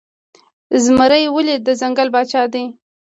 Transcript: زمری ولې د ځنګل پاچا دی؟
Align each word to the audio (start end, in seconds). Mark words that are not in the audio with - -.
زمری 0.83 1.23
ولې 1.35 1.55
د 1.65 1.67
ځنګل 1.81 2.07
پاچا 2.13 2.43
دی؟ 2.53 2.63